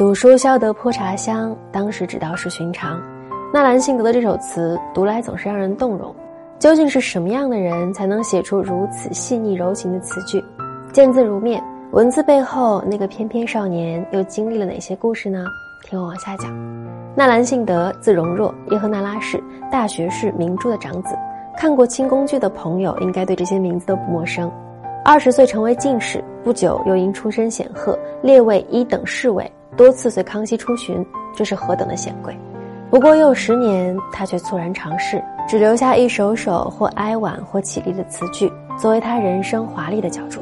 [0.00, 2.98] 赌书消得泼茶香，当时只道是寻常。
[3.52, 6.16] 纳兰性德的这首词读来总是让人动容。
[6.58, 10.42] 究竟是什么样的人才能写出如此细腻柔情的词句？
[10.90, 15.44] 见字如面，文字背后那个翩翩少年又经历了哪些故事呢？
[15.84, 16.50] 听我往下讲。
[17.14, 19.38] 纳兰性德，字容若，叶赫那拉氏，
[19.70, 21.14] 大学士明珠的长子。
[21.58, 24.50] 看过清宫剧的朋友应该对这些名字都不陌生。
[25.04, 32.36] 二十岁成为进士，不久又因出身显赫，列为一等侍卫，多次随康熙出巡，这是何等的显贵！
[32.90, 40.40] 不过又十年，他却猝然长逝，只留下一首首或哀婉或绮丽的词句，作为他人生华丽的角注。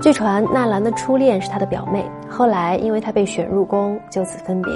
[0.00, 4.72] 据传纳兰的初恋是他的表妹，后来因为他被选入宫，就此分别。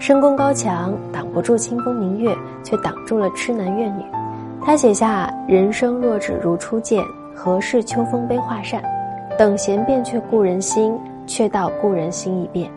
[0.00, 4.02] 深宫高墙挡不住清风明月，却挡住了痴男怨女。
[4.64, 7.04] 他写下“人生若只如初见，
[7.34, 8.82] 何事秋风悲画扇？
[9.38, 12.68] 等闲变却故人心，却道故人心已变。”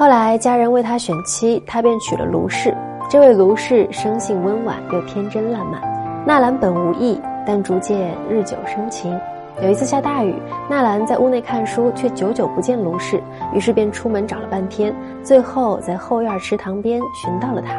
[0.00, 2.74] 后来家人为他选妻，他便娶了卢氏。
[3.06, 5.78] 这位卢氏生性温婉又天真烂漫，
[6.26, 9.14] 纳兰本无意，但逐渐日久生情。
[9.62, 10.34] 有一次下大雨，
[10.70, 14.90] 纳兰在屋内看书，却久久不见卢氏，于是便出门找了半天，
[15.22, 17.74] 最后在后院池塘边寻到了他。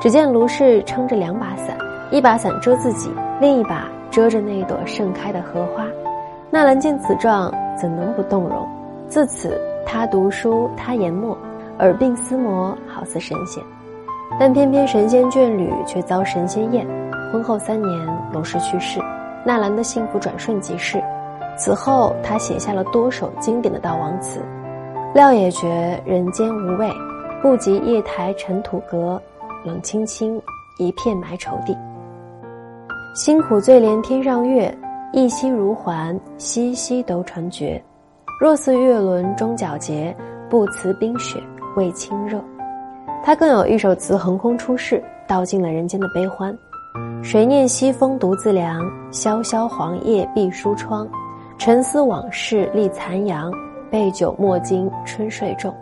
[0.00, 1.76] 只见卢氏撑着两把伞，
[2.10, 5.84] 一把伞遮自己，另一把遮着那一朵盛开的荷花。
[6.48, 8.66] 纳兰见此状，怎能不动容？
[9.08, 11.36] 自此，他读书，他研墨，
[11.78, 13.62] 耳鬓厮磨，好似神仙。
[14.38, 16.86] 但偏偏神仙眷侣却遭神仙厌，
[17.32, 19.00] 婚后三年，卢氏去世，
[19.44, 21.02] 纳兰的幸福转瞬即逝。
[21.56, 24.40] 此后，他写下了多首经典的悼亡词
[25.14, 26.90] ：“料也觉人间无味，
[27.40, 29.20] 不及夜台尘土阁，
[29.64, 30.40] 冷清清，
[30.78, 31.74] 一片埋愁地。
[33.14, 34.76] 辛苦最怜天上月，
[35.12, 37.82] 一夕如还，夕夕都传绝。
[38.38, 40.14] 若似月轮终皎洁，
[40.50, 41.42] 不辞冰雪
[41.76, 42.42] 为清热。”
[43.22, 46.56] 他更有一首词横空出世，道尽了人间的悲欢。
[47.22, 51.08] 谁念西风独自凉，萧萧黄叶闭疏窗。
[51.58, 53.50] 沉思往事立残阳，
[53.90, 55.74] 杯酒莫惊春睡重。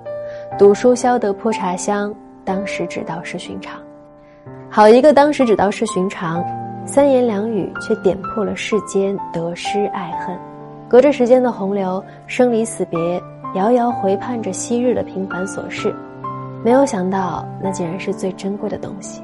[0.58, 3.78] 赌书消得泼茶香，当时只道是寻常。
[4.70, 6.42] 好一个当时只道是寻常，
[6.86, 10.36] 三言两语却点破了世间得失爱恨。
[10.88, 13.22] 隔着时间的洪流，生离死别，
[13.54, 15.94] 遥遥回盼着昔日的平凡琐事。
[16.64, 19.22] 没有想到，那竟然是最珍贵的东西。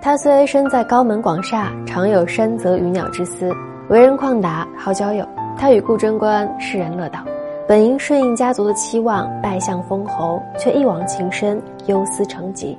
[0.00, 3.52] 他虽身在高门广厦，常有山泽鱼鸟之思，
[3.88, 5.26] 为人旷达，好交友。
[5.56, 7.20] 他与顾贞观世人乐道，
[7.66, 12.76] 本应顺应家族的期望，拜相封侯，却一往情深，忧思成疾。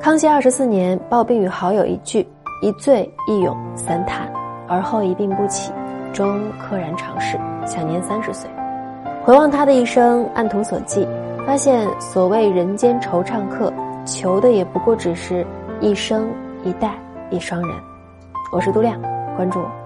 [0.00, 2.26] 康熙二十四年，抱病与好友一聚，
[2.60, 4.30] 一醉一咏三叹，
[4.68, 5.72] 而后一病不起，
[6.12, 8.50] 终溘然长逝，享年三十岁。
[9.24, 11.08] 回望他的一生，按图索骥。
[11.46, 13.72] 发现所谓人间惆怅客，
[14.04, 15.46] 求的也不过只是
[15.80, 16.30] 一生
[16.62, 16.94] 一代
[17.30, 17.70] 一双人。
[18.52, 19.00] 我是杜亮，
[19.34, 19.83] 关注我。